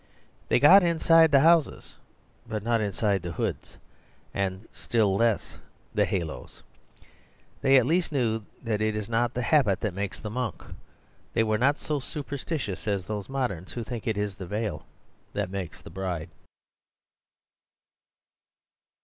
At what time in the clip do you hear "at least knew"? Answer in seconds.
7.77-8.41